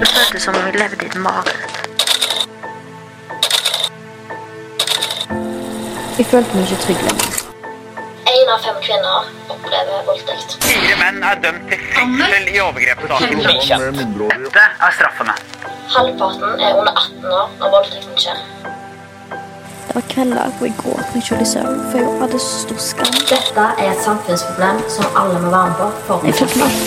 [0.00, 1.74] Det føltes som om vi levde i et mareritt.
[6.18, 7.36] Jeg følte meg ikke trygg lenger.
[8.34, 10.56] Én av fem kvinner opplever voldtekt.
[10.64, 13.44] Fire menn er dømt til fengsel i overgrepssaken.
[13.44, 15.36] Dette er straffene.
[15.94, 18.42] Halvparten er under 18 år når voldtekten skjer.
[19.84, 22.82] Det var kvelder hvor jeg gråt meg sjøl i søvn, for jeg hadde så stor
[22.88, 23.14] skam.
[23.30, 25.90] Dette er et samfunnsproblem som alle må være med på.
[26.08, 26.82] for Jeg følte meg.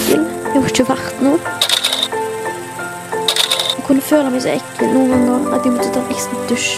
[0.51, 1.76] Jeg var ikke verdt noe.
[3.87, 6.71] Kunne føle meg så ekkel noen ganger at jeg måtte ta en ekstra dusj.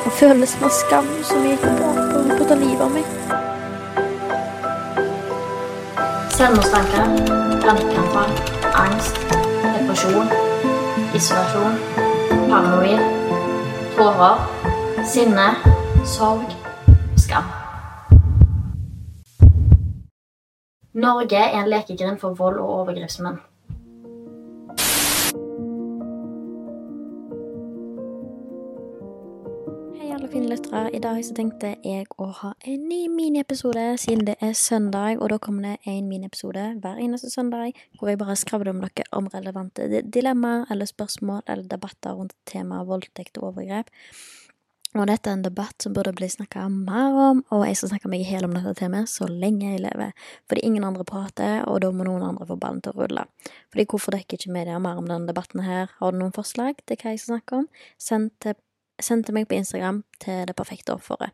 [0.00, 3.04] Og følelsen av skam som jeg gikk bak på, på å ta livet av meg.
[6.38, 7.12] Selvmordstanker,
[7.66, 8.32] panikkanfall,
[8.86, 9.20] angst,
[9.76, 10.32] depresjon,
[11.20, 11.76] isolasjon,
[12.48, 13.04] paranoid,
[14.00, 14.44] tårer,
[15.04, 15.50] sinne,
[16.16, 16.48] sorg
[17.20, 17.52] skam.
[20.96, 23.44] Norge er en lekegrind for vold og overgrepsmenn.
[30.34, 30.90] Fine lyttere.
[30.90, 35.20] I dag så tenkte jeg å ha en ny miniepisode, siden det er søndag.
[35.22, 39.06] Og da kommer det en miniepisode hver eneste søndag hvor jeg bare skravler om dere
[39.14, 43.92] om relevante dilemmaer eller spørsmål eller debatter rundt temaet voldtekt og overgrep.
[44.94, 48.10] Og dette er en debatt som burde bli snakka mer om, og jeg skal snakke
[48.10, 50.12] meg i hjel om dette temaet så lenge jeg lever.
[50.50, 53.26] Fordi ingen andre prater, og da må noen andre få ballen til å rulle.
[53.74, 55.90] Fordi hvorfor dekker ikke media mer om denne debatten her?
[55.98, 57.66] Har du noen forslag til hva jeg skal snakke om?
[57.98, 58.54] Send til
[59.00, 61.30] send til meg på Instagram til det perfekte offeret.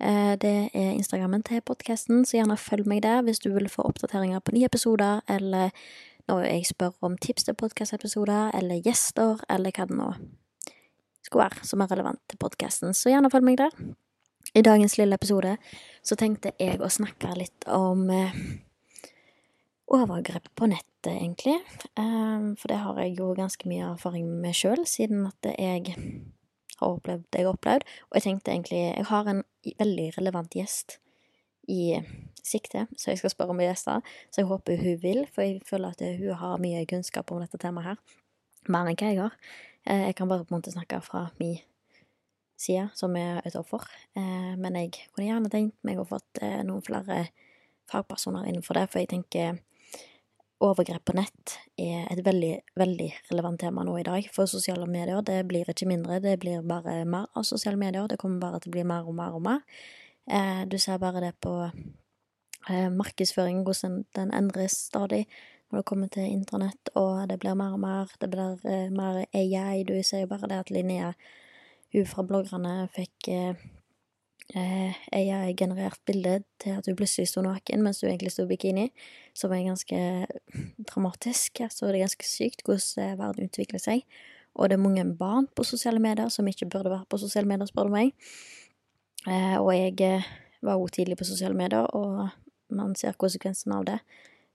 [0.00, 3.82] Eh, Det er Instagrammen til podkasten, så gjerne følg meg der hvis du vil få
[3.82, 5.70] oppdateringer på nye episoder, eller
[6.28, 10.12] når jeg spør om tips til podkastepisoder, eller gjester, eller hva det nå
[11.22, 12.94] skulle være som er relevant til podkasten.
[12.94, 13.70] Så gjerne følg meg der.
[14.54, 15.56] I dagens lille episode
[16.02, 18.34] så tenkte jeg å snakke litt om eh,
[19.86, 21.56] overgrep på nettet, egentlig.
[21.96, 25.94] Eh, For det har jeg jo ganske mye erfaring med sjøl, siden at jeg
[26.82, 27.86] har opplevd det jeg har opplevd.
[28.10, 29.42] Og jeg tenkte egentlig Jeg har en
[29.78, 30.98] veldig relevant gjest
[31.70, 31.96] i
[32.42, 34.00] sikte, så jeg skal spørre om gjester.
[34.30, 37.60] Så jeg håper hun vil, for jeg føler at hun har mye kunnskap om dette
[37.62, 38.00] temaet her.
[38.68, 39.36] Mer enn hva jeg har.
[39.86, 41.58] Eh, Jeg kan bare på en måte snakke fra min
[42.58, 43.82] side, som er et offer.
[44.16, 47.28] Eh, Men jeg kunne gjerne tenkt meg å fått eh, noen flere
[47.90, 49.58] fagpersoner innenfor det, for jeg tenker
[50.62, 54.28] overgrep på nett er et veldig, veldig relevant tema nå i dag.
[54.34, 58.06] For sosiale medier, det blir ikke mindre, det blir bare mer av sosiale medier.
[58.08, 59.64] Det kommer bare til å bli mer og mer og mer.
[60.30, 65.26] Eh, Du ser bare det på eh, markedsføringen, hvordan den endres stadig
[65.70, 68.10] når det kommer til internett, og det blir mer og mer.
[68.20, 69.84] Det blir eh, mer AI.
[69.84, 71.12] Du ser jo bare det at Linnea,
[71.92, 73.28] hun fra bloggerne, fikk
[74.54, 78.50] eh, eh, AI-generert bilde til at hun plutselig sto naken mens hun egentlig sto i
[78.50, 78.88] bikini,
[79.34, 80.00] som er ganske
[80.90, 81.60] dramatisk.
[81.60, 84.04] Altså, det er ganske sykt hvordan eh, verden utvikler seg.
[84.54, 87.70] Og det er mange barn på sosiale medier som ikke burde være på sosiale medier,
[87.70, 88.12] spør du meg.
[89.26, 90.24] Eh, og jeg
[90.62, 92.28] var jo tidlig på sosiale medier, og
[92.72, 93.98] man ser konsekvensen av det.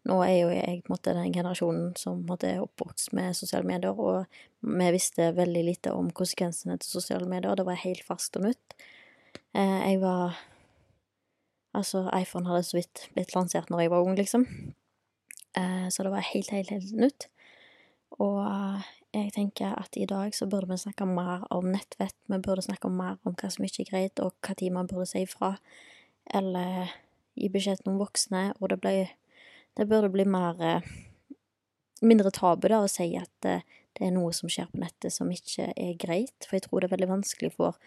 [0.07, 3.67] Nå er jo jeg på en måte den generasjonen som måte er oppvokst med sosiale
[3.67, 4.27] medier, og
[4.61, 7.57] vi visste veldig lite om konsekvensene til sosiale medier.
[7.57, 8.77] Det var helt fast og nytt.
[9.53, 10.37] Eh, jeg var
[11.77, 14.47] Altså, iPhone hadde så vidt blitt lansert når jeg var ung, liksom.
[15.53, 17.27] Eh, så det var helt, helt, helt nytt.
[18.17, 18.39] Og
[19.13, 22.89] jeg tenker at i dag så burde vi snakke mer om nettvett, vi burde snakke
[22.89, 25.53] mer om hva som ikke er greit, og hva tid man burde si ifra,
[26.33, 26.95] eller
[27.37, 28.97] gi beskjed til noen voksne, og det ble
[29.77, 30.81] Det burde bli mer
[32.01, 33.61] mindre tabu, da, å si at det
[34.01, 36.95] er noe som skjer på nettet som ikke er greit, for jeg tror det er
[36.95, 37.77] veldig vanskelig for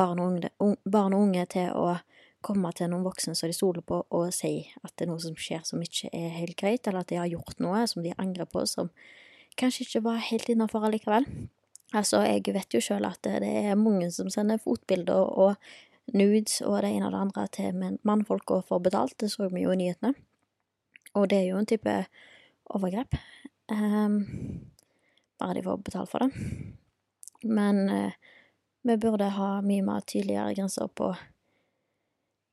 [0.00, 0.50] barn og unge,
[0.88, 1.98] barn og unge til å
[2.44, 5.36] komme til noen voksne som de stoler på, og si at det er noe som
[5.36, 8.48] skjer som ikke er helt greit, eller at de har gjort noe som de angrer
[8.48, 8.88] på, som
[9.60, 11.28] kanskje ikke var helt innafor allikevel.
[11.96, 15.56] Altså, jeg vet jo sjøl at det er mange som sender fotbilder og
[16.14, 19.64] nudes og det ene og det andre til mannfolk og får betalt, det så vi
[19.64, 20.14] jo i nyhetene.
[21.18, 21.94] Og det er jo en type
[22.70, 23.16] overgrep.
[23.70, 24.20] Um,
[25.38, 26.30] bare de får betalt for det.
[27.42, 28.14] Men uh,
[28.86, 31.12] vi burde ha mye mer tydeligere grenser på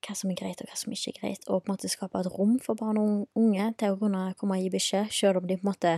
[0.07, 2.19] hva som er greit og hva som ikke er greit, og på en måte skape
[2.19, 5.47] et rom for barn og unge til å kunne komme og gi beskjed, selv om
[5.49, 5.93] de på en måte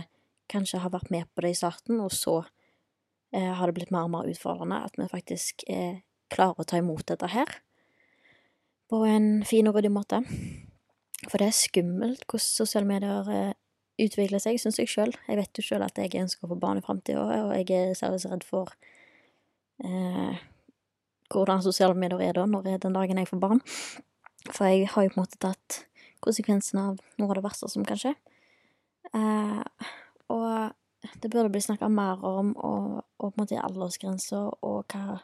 [0.50, 2.40] kanskje har vært med på det i starten, og så
[3.34, 6.80] eh, har det blitt mer og mer utfordrende at vi faktisk eh, klarer å ta
[6.80, 7.60] imot dette her
[8.90, 10.22] på en fin og ryddig måte.
[11.28, 13.52] For det er skummelt hvordan sosiale medier eh,
[14.00, 15.12] utvikler seg, syns jeg sjøl.
[15.28, 17.94] Jeg vet jo sjøl at jeg ønsker å få barn i framtida, og jeg er
[17.98, 18.72] særlig redd for
[21.30, 23.62] hvordan sosiale medier er da, når er den dagen jeg får barn.
[24.50, 25.84] For jeg har jo på en måte tatt
[26.24, 28.14] konsekvensen av noe av det verste som kan skje.
[29.16, 29.62] Eh,
[30.30, 35.20] og det burde bli snakka mer om, og, og, på en måte aldersgrenser, og hva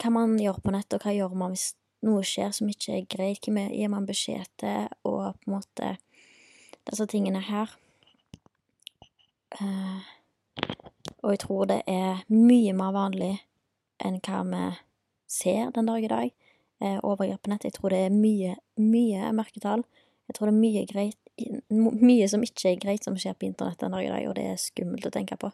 [0.00, 1.74] Hva man gjør på nett, og hva gjør man hvis
[2.06, 5.90] noe skjer som ikke er greit, hvem gir man beskjed til, og på en måte
[6.88, 7.74] disse tingene her.
[9.60, 10.15] Eh,
[11.22, 13.34] og jeg tror det er mye mer vanlig
[14.02, 14.64] enn hva vi
[15.30, 16.34] ser den dag i dag.
[16.80, 17.64] Eh, overgrep på nett.
[17.64, 19.84] Jeg tror det er mye, mye mørketall.
[20.28, 23.82] Jeg tror det er mye greit Mye som ikke er greit som skjer på internett
[23.82, 25.50] den dag i dag, og det er skummelt å tenke på.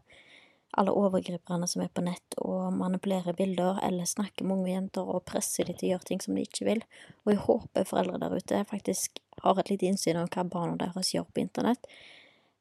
[0.79, 5.25] Alle overgriperne som er på nett og manipulerer bilder eller snakker med unge jenter og
[5.27, 6.85] presser dem til å gjøre ting som de ikke vil.
[7.27, 11.11] Og jeg håper foreldre der ute faktisk har et lite innsyn om hva barna deres
[11.17, 11.91] gjør på internett.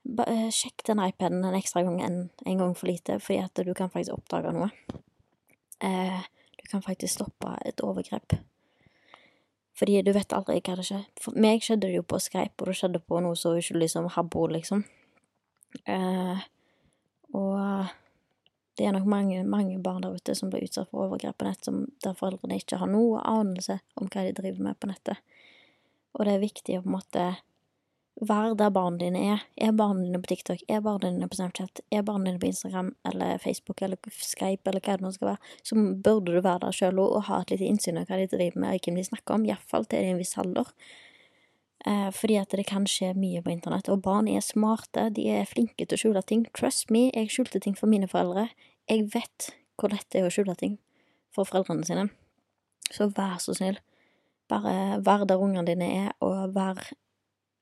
[0.02, 3.74] Eh, sjekk den iPaden en ekstra gang enn en gang for lite, fordi at du
[3.78, 4.72] kan faktisk oppdage noe.
[5.82, 6.24] Eh,
[6.58, 8.38] du kan faktisk stoppe et overgrep.
[9.78, 11.06] Fordi du vet aldri hva det skjer.
[11.22, 14.10] For meg skjedde det jo på Skype, og det skjedde på noe så uskyldig som
[14.14, 14.84] Habbo, liksom.
[15.86, 16.42] Eh,
[17.38, 17.94] og
[18.78, 21.64] det er nok mange, mange barn der ute som blir utsatt for overgrep på nett,
[21.66, 25.22] som, der foreldrene ikke har noe anelse om hva de driver med på nettet.
[26.18, 27.26] Og det er viktig å på en måte
[28.20, 29.44] Vær der barna dine er.
[29.58, 30.60] Er barna dine på TikTok?
[30.70, 31.82] Er barna dine på Snapchat?
[31.92, 35.54] Er barna dine på Instagram eller Facebook eller Skype eller hva det nå skal være?
[35.64, 38.60] Så burde du være der sjøl og ha et lite innsyn i hva de driver
[38.60, 39.48] med, og hvem de snakker om.
[39.48, 40.70] Iallfall til en viss alder.
[41.86, 43.90] Eh, fordi at det kan skje mye på internett.
[43.90, 45.08] Og barn er smarte.
[45.16, 46.46] De er flinke til å skjule ting.
[46.58, 48.50] Trust me, jeg skjulte ting for mine foreldre.
[48.92, 50.78] Jeg vet hvor lett det er å skjule ting
[51.34, 52.10] for foreldrene sine.
[52.92, 53.80] Så vær så snill.
[54.52, 56.92] Bare vær der ungene dine er, og vær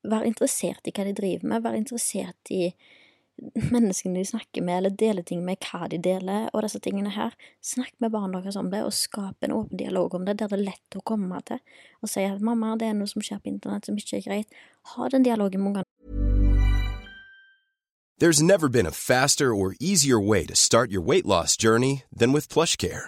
[0.07, 2.69] være interessert i hva de driver med, være interessert i
[3.71, 7.35] menneskene de snakker med, eller dele ting med hva de deler, og disse tingene her.
[7.63, 10.59] Snakk med barna deres om det, og skap en åpen dialog om det, der det
[10.59, 11.61] er lett å komme til,
[12.03, 14.59] og si at mamma, det er noe som skjer på internett som ikke er greit.
[14.95, 15.85] Ha den dialogen med ungene.
[18.19, 22.33] There's never been a faster or easier way to start your weight loss journey than
[22.33, 23.07] with PlushCare.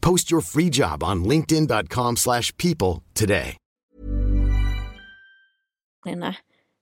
[0.00, 3.56] Post your free job on linkedin.com slash people today.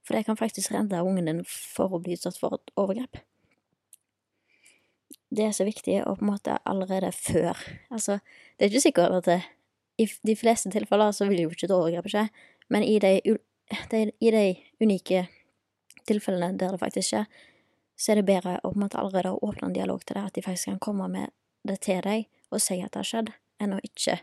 [0.07, 3.19] For det kan faktisk redde ungen din for å bli utsatt for et overgrep.
[5.29, 7.59] Det er så viktig, å på en måte allerede før.
[7.93, 8.21] Altså,
[8.57, 9.43] det er ikke sikkert at det,
[10.01, 12.25] i de fleste tilfeller så vil jo ikke et overgrep skje,
[12.73, 13.19] men i de,
[13.93, 14.47] de, i de
[14.81, 15.27] unike
[16.09, 17.29] tilfellene der det faktisk skjer,
[17.99, 20.39] så er det bedre å på en måte allerede åpne en dialog til deg, at
[20.39, 21.35] de faktisk kan komme med
[21.69, 23.31] det til deg og si at det har skjedd,
[23.63, 24.21] enn å ikke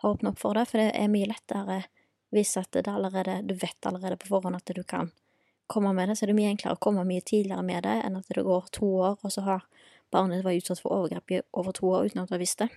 [0.00, 1.82] ha åpnet opp for det, for det er mye lettere
[2.34, 5.10] hvis at det allerede, du vet allerede på forhånd at du kan
[5.70, 8.18] komme med det, så er det mye enklere å komme mye tidligere med det enn
[8.18, 9.66] at det går to år, og så har
[10.14, 12.70] barnet vært utsatt for overgrep i over to år uten at du har visst det,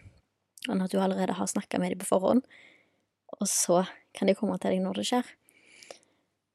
[0.69, 2.45] enn at du allerede har snakka med dem på forhånd,
[3.39, 3.83] og så
[4.13, 5.31] kan de komme til deg når det skjer.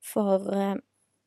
[0.08, 0.76] For eh,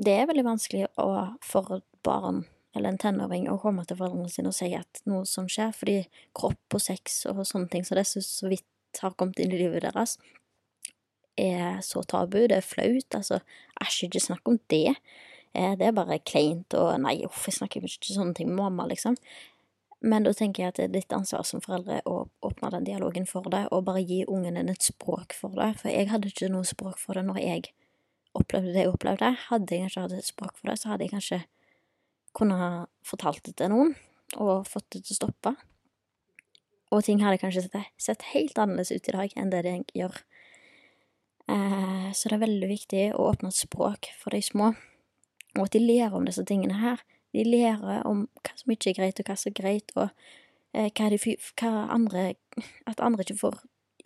[0.01, 1.09] det er veldig vanskelig å,
[1.45, 5.49] for barn eller en tenåring å komme til foreldrene sine og si at noe som
[5.51, 5.97] skjer, fordi
[6.37, 9.59] kropp og sex og sånne ting som så det så vidt har kommet inn i
[9.59, 10.17] livet deres,
[11.39, 12.41] er så tabu.
[12.47, 13.15] Det er flaut.
[13.15, 13.39] Altså,
[13.81, 14.95] æsj, ikke snakk om det.
[15.53, 18.87] Eh, det er bare kleint og nei, uff, jeg snakker ikke sånne ting med mamma,
[18.91, 19.17] liksom.
[20.01, 23.27] Men da tenker jeg at det er ditt ansvar som foreldre å åpne den dialogen
[23.29, 25.75] for det, og bare gi ungen din et språk for det.
[25.81, 27.73] For jeg hadde ikke noe språk for det når jeg
[28.37, 29.33] opplevde det jeg opplevde.
[29.49, 31.41] Hadde jeg ikke hatt et språk for det, så hadde jeg kanskje
[32.37, 33.93] kunnet fortalt det til noen,
[34.39, 35.55] og fått det til å stoppe.
[36.91, 40.17] Og ting hadde kanskje sett helt annerledes ut i dag enn det det gjør.
[41.51, 44.73] Eh, så det er veldig viktig å åpne et språk for de små,
[45.57, 47.03] og at de lærer om disse tingene her.
[47.35, 50.09] De lærer om hva som ikke er greit, og hva som er greit, og
[50.75, 52.31] eh, hva, de, hva andre
[52.85, 53.61] At andre ikke får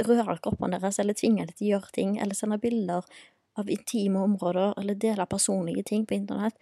[0.05, 3.08] røre kroppene deres, eller tvinge dem til å gjøre ting, eller sende bilder
[3.58, 6.58] av intime områder, eller dele personlige ting på internett.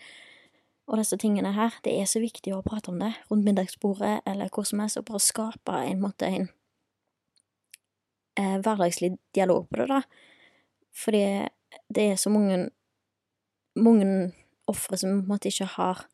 [0.88, 4.52] Og disse tingene her, det er så viktig å prate om det rundt middagsbordet eller
[4.52, 6.50] hvor som helst, og bare skape en måte en
[8.38, 10.02] eh, hverdagslig dialog på det, da.
[10.94, 11.26] Fordi
[11.94, 12.68] det er så mange
[13.76, 14.34] mange
[14.70, 16.06] ofre som på en måte ikke har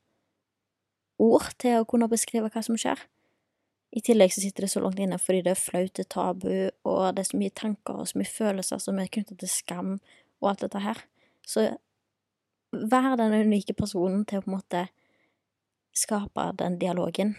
[1.20, 3.02] ord til å kunne beskrive hva som skjer.
[3.92, 6.54] I tillegg så sitter det så langt inne fordi det er flaut, det er tabu,
[6.88, 9.96] og det er så mye tanker og så mye følelser som er knyttet til skam
[10.40, 11.02] og alt dette her.
[11.46, 11.66] Så
[12.72, 14.84] vær den unike personen til å på en måte
[15.96, 17.36] skape den dialogen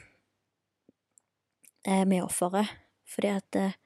[1.87, 2.69] eh, med offeret,
[3.09, 3.79] fordi at eh,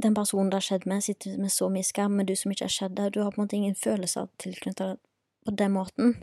[0.00, 2.68] den personen det har skjedd med, sitter med så mye skam, men du som ikke
[2.68, 5.00] har skjedd det, du har på en måte ingen følelser tilknyttet
[5.44, 6.14] på den måten.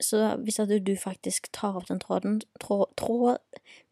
[0.00, 3.36] Så hvis at du faktisk tar opp den tråden trå, trå,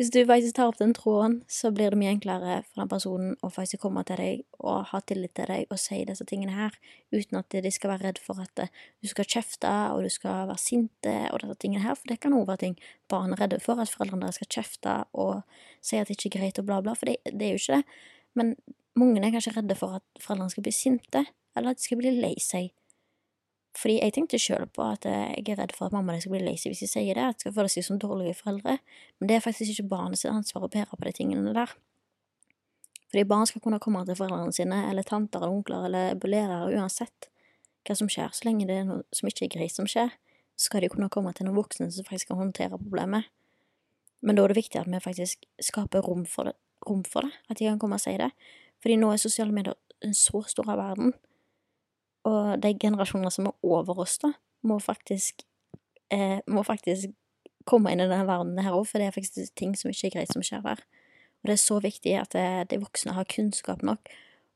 [0.00, 3.34] Hvis du faktisk tar opp den tråden, så blir det mye enklere for den personen
[3.44, 6.74] å faktisk komme til deg og ha tillit til deg og si disse tingene her,
[7.12, 8.64] uten at de skal være redd for at
[9.02, 12.34] du skal kjefte og du skal være sinte og disse tingene her, for det kan
[12.34, 12.78] også være ting
[13.10, 15.42] barn er redde for, at foreldrene deres skal kjefte og
[15.84, 17.78] si at det ikke er greit og bla, bla, for det, det er jo ikke
[17.78, 18.00] det.
[18.38, 18.54] Men
[18.98, 21.24] mange er kanskje redde for at foreldrene skal bli sinte,
[21.56, 22.72] eller at de skal bli lei seg
[23.78, 26.42] fordi jeg tenkte sjøl på at eh, jeg er redd for at mamma skal bli
[26.42, 28.78] lazy hvis jeg sier det, at de skal føle seg som dårlige foreldre,
[29.18, 31.74] men det er faktisk ikke barnets ansvar å bære på de tingene der.
[33.08, 37.30] Fordi barn skal kunne komme til foreldrene sine, eller tanter eller onkler eller lærere uansett
[37.86, 40.10] hva som skjer, så lenge det er noe som ikke er greit som skjer,
[40.58, 43.30] så skal de kunne komme til noen voksne som faktisk kan håndtere problemet.
[44.20, 46.58] Men da er det viktig at vi faktisk skaper rom for det,
[46.88, 48.32] rom for det at de kan komme og si det,
[48.82, 51.14] fordi nå er sosiale medier en så stor av verden
[52.26, 54.32] og de generasjonene som er over oss, da,
[54.66, 55.44] må faktisk,
[56.10, 57.12] eh, må faktisk
[57.68, 60.14] komme inn i denne verdenen her òg, for det er faktisk ting som ikke er
[60.16, 60.82] greit som skjer der.
[61.38, 64.10] Og det er så viktig at eh, de voksne har kunnskap nok,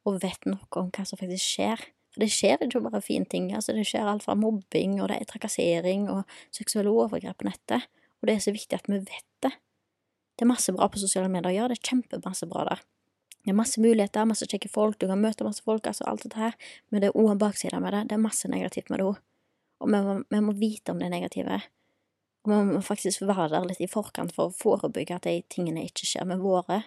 [0.09, 1.85] og vet noe om hva som faktisk skjer.
[2.12, 5.21] For det skjer ikke bare fine ting, altså det skjer alt fra mobbing, og det
[5.21, 7.87] er trakassering og seksuelle overgrep på nettet,
[8.21, 9.54] og det er så viktig at vi vet det.
[10.37, 12.83] Det er masse bra på sosiale medier, ja, det er kjempemasse bra der.
[13.43, 16.39] Det er masse muligheter, masse kjekke folk, du kan møte masse folk, altså alt dette
[16.39, 16.55] her,
[16.91, 18.03] men det er òg en bakside med det.
[18.11, 19.19] Det er masse negativt med det òg.
[19.83, 21.59] Og vi må, vi må, vite om det negative.
[22.47, 25.83] Og vi må faktisk være der litt i forkant for å forebygge at de tingene
[25.89, 26.85] ikke skjer med våre,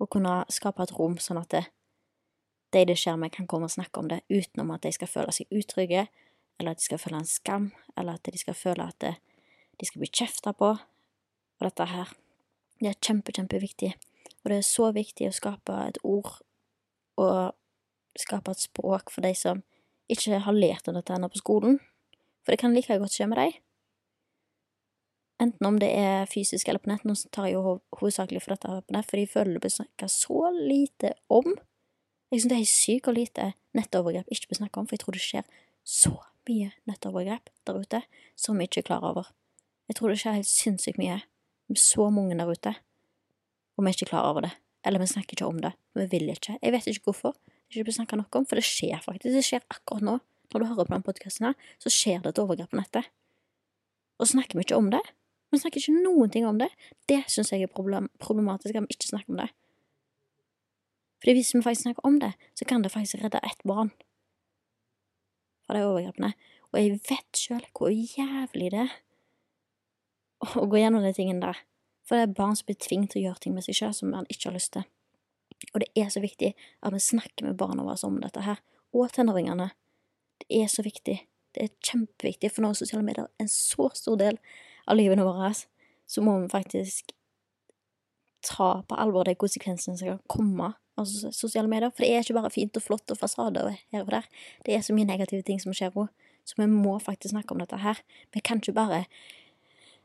[0.00, 1.64] og kunne skape et rom sånn at det,
[2.72, 5.34] de det skjer med, kan komme og snakke om det utenom at de skal føle
[5.36, 6.06] seg utrygge,
[6.58, 9.14] eller at de skal føle en skam, eller at de skal føle at det,
[9.80, 10.74] de skal bli kjefta på.
[11.58, 12.12] Og dette her,
[12.80, 13.92] det er kjempe, kjempeviktig.
[14.44, 16.38] Og det er så viktig å skape et ord
[17.18, 17.54] og
[18.18, 19.62] skape et språk for de som
[20.08, 21.78] ikke har lært om dette ennå på skolen,
[22.44, 23.58] for det kan like godt skje med deg.
[25.38, 28.80] Enten om det er fysisk eller på nett, nå tar jeg jo hovedsakelig for dette
[28.88, 31.52] på nett, for de føler det blir snakka så lite om.
[32.32, 35.18] Jeg synes det er sykt hvor lite nettovergrep ikke blir snakka om, for jeg tror
[35.18, 35.46] det skjer
[35.86, 36.14] så
[36.48, 38.02] mye nettovergrep der ute
[38.36, 39.30] som vi ikke er klar over.
[39.88, 41.20] Jeg tror det skjer helt sinnssykt mye
[41.68, 42.74] med så mange der ute
[43.78, 44.50] og vi er ikke klar over det.
[44.86, 45.70] Eller vi snakker ikke om det.
[45.94, 46.58] Vi vil ikke.
[46.58, 47.36] Jeg vet ikke hvorfor.
[47.68, 49.30] Det er ikke snakka noe om, for det skjer faktisk.
[49.36, 50.16] Det skjer akkurat nå.
[50.48, 53.10] Når du hører på den podkasten her, så skjer det et overgrep på nettet.
[54.18, 55.02] Og snakker vi ikke om det.
[55.52, 56.70] Vi snakker ikke noen ting om det.
[57.08, 59.48] Det syns jeg er problem problematisk, at vi ikke snakker om det.
[61.20, 63.92] Fordi hvis vi faktisk snakker om det, så kan det faktisk redde ett barn
[65.66, 66.32] fra de overgrepene.
[66.72, 68.96] Og jeg vet sjøl hvor jævlig det er
[70.46, 71.60] å gå gjennom de tingene der.
[72.08, 74.14] For det er barn som blir tvunget til å gjøre ting med seg sjøl som
[74.14, 74.86] man ikke har lyst til.
[75.74, 78.62] Og det er så viktig at vi snakker med barna våre om dette her,
[78.96, 79.70] og tenåringene.
[80.40, 81.18] Det er så viktig.
[81.52, 84.38] Det er kjempeviktig, for når sosiale medier er en så stor del
[84.88, 85.52] av livet våre,
[86.08, 87.12] så må vi faktisk
[88.48, 91.92] ta på alvor de konsekvensene som kan komme av sosiale medier.
[91.92, 94.30] For det er ikke bare fint og flott og fasader her og der.
[94.64, 96.08] Det er så mye negative ting som skjer òg.
[96.48, 98.00] Så vi må faktisk snakke om dette her.
[98.32, 99.02] Vi kan ikke bare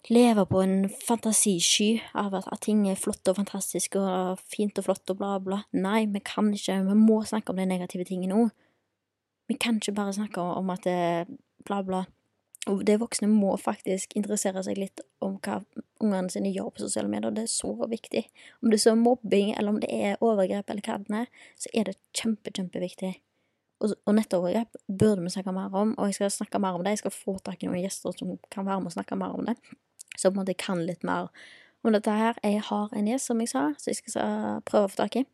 [0.09, 4.89] leve på en fantasisky av at, at, ting er flott og fantastisk og fint og
[4.89, 5.61] flott og bla, bla.
[5.71, 6.81] Nei, vi kan ikke.
[6.89, 8.51] Vi må snakke om de negative tingene òg.
[9.51, 12.03] Vi kan ikke bare snakke om at det bla, bla.
[12.71, 15.59] Og de voksne må faktisk interessere seg litt om hva
[16.03, 17.33] ungene sine gjør på sosiale medier.
[17.35, 18.23] Det er så viktig.
[18.61, 21.29] Om det er så mobbing, eller om det er overgrep, eller hva det er,
[21.59, 23.17] så er det kjempe, kjempeviktig.
[23.83, 26.95] Og, og nettovergrep burde vi snakke mer om, og jeg skal snakke mer om det.
[26.95, 29.49] Jeg skal få tak i noen gjester som kan være med og snakke mer om
[29.49, 29.57] det.
[30.17, 31.29] Så på en måte kan litt mer
[31.83, 32.37] om dette her.
[32.43, 35.25] Jeg har en gjest, som jeg sa, så jeg skal prøve å få tak i.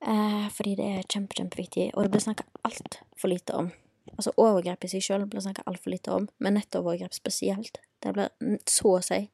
[0.00, 3.70] Eh, fordi det er kjempe, kjempeviktig, og det blir snakka altfor lite om.
[4.14, 7.80] Altså overgrep i seg sjøl blir snakka altfor lite om, men nettovergrep spesielt.
[8.02, 8.30] Det blir
[8.70, 9.24] så å si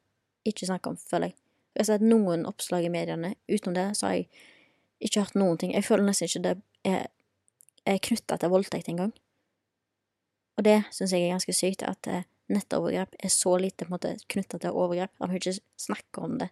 [0.49, 1.37] ikke snakka om, føler jeg.
[1.75, 3.35] Jeg har sett noen oppslag i mediene.
[3.50, 4.29] Utenom det så har jeg
[5.05, 5.73] ikke hørt noen ting.
[5.75, 6.55] Jeg føler nesten ikke det
[6.87, 7.09] er,
[7.85, 9.12] er knytta til voldtekt engang.
[10.55, 14.77] Og det syns jeg er ganske sykt, at eh, nettovergrep er så lite knytta til
[14.77, 15.13] overgrep.
[15.21, 16.51] At vi ikke snakker om det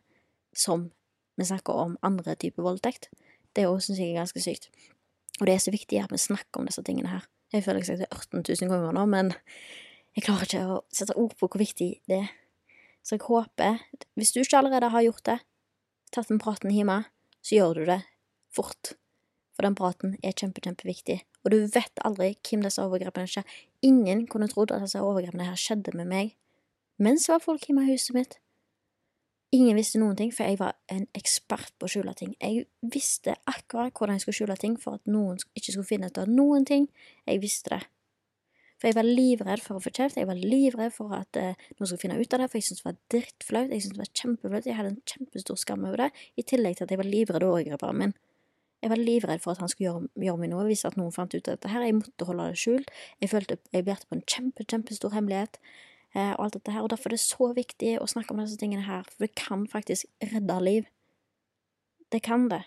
[0.57, 0.91] som
[1.37, 3.09] vi snakker om andre typer voldtekt.
[3.57, 4.69] Det òg syns jeg er ganske sykt.
[5.41, 7.25] Og det er så viktig at vi snakker om disse tingene her.
[7.53, 9.33] Jeg føler jeg har sagt det 18 000 ganger nå, men
[10.17, 12.31] jeg klarer ikke å sette ord på hvor viktig det er.
[13.03, 13.81] Så jeg håper,
[14.15, 15.39] hvis du ikke allerede har gjort det,
[16.15, 17.03] tatt den praten hjemme,
[17.43, 17.99] så gjør du det
[18.55, 18.95] fort.
[19.57, 21.19] For den praten er kjempe, kjempeviktig.
[21.43, 23.59] Og du vet aldri hvem disse overgrepene skjer.
[23.83, 26.37] Ingen kunne trodd at disse overgrepene her skjedde med meg
[27.03, 28.37] mens det var folk hjemme i huset mitt.
[29.53, 32.33] Ingen visste noen ting, for jeg var en ekspert på å skjule ting.
[32.41, 36.21] Jeg visste akkurat hvordan jeg skulle skjule ting for at noen ikke skulle finne ut
[36.23, 36.87] av noen ting.
[37.29, 37.83] Jeg visste det.
[38.81, 41.87] For jeg var livredd for å få kjeft, jeg var livredd for at eh, noen
[41.91, 44.11] skulle finne ut av det, for jeg syntes det var drittflaut, jeg syntes det var
[44.23, 47.47] kjempeflaut, jeg hadde en kjempestor skam over det, i tillegg til at jeg var livredd
[47.47, 48.17] overgriperen min.
[48.83, 51.35] Jeg var livredd for at han skulle gjøre, gjøre meg noe hvis at noen fant
[51.35, 52.91] ut av dette her, jeg måtte holde det skjult,
[53.23, 55.61] jeg følte jeg bærte på en kjempe, kjempestor hemmelighet,
[56.17, 56.83] eh, og alt dette her.
[56.83, 59.69] Og derfor er det så viktig å snakke om disse tingene her, for det kan
[59.71, 60.91] faktisk redde liv.
[62.11, 62.65] Det kan det.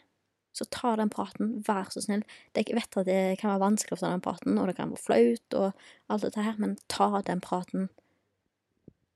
[0.55, 2.23] Så ta den praten, vær så snill.
[2.55, 5.03] Jeg vet at det kan være vanskelig å ta den praten, og det kan være
[5.03, 7.89] flaut og alt dette her, men ta den praten.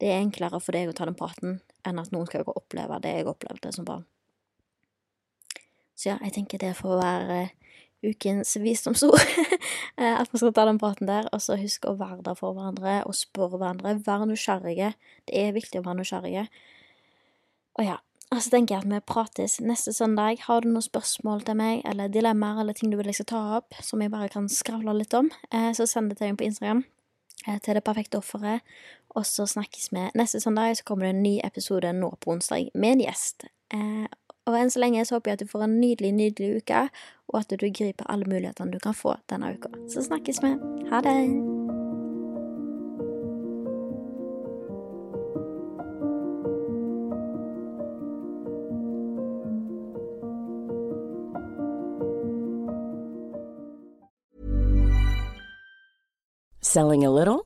[0.03, 3.15] Det er enklere for deg å ta den praten enn at noen skal oppleve det
[3.15, 4.03] jeg opplevde som barn.
[5.99, 7.39] Så ja, jeg tenker det får være
[8.03, 9.19] ukens visdomsord.
[9.99, 12.55] Eh, at vi skal ta den praten der, og så husk å være der for
[12.55, 13.97] hverandre og spørre hverandre.
[14.05, 14.93] Vær nysgjerrige.
[15.27, 16.45] Det er viktig å være nysgjerrige.
[17.75, 17.97] Og ja,
[18.31, 20.39] og så tenker jeg at vi prates neste søndag.
[20.45, 23.41] Har du noen spørsmål til meg, eller dilemmaer, eller ting du vil jeg skal ta
[23.57, 26.47] opp, som jeg bare kan skravle litt om, eh, så send det til meg på
[26.47, 26.85] Instagram.
[27.47, 28.61] Eh, til Det perfekte offeret.
[29.15, 30.77] Og så snakkes vi neste søndag.
[30.77, 33.49] Så kommer det en ny episode nå på onsdag med en gjest.
[34.49, 36.87] Og enn så lenge så håper jeg at du får en nydelig, nydelig uke,
[37.29, 39.69] og at du griper alle mulighetene du kan få denne uka.
[39.93, 40.55] Så snakkes vi.
[40.89, 41.17] Ha det!
[56.61, 57.45] Selling a little?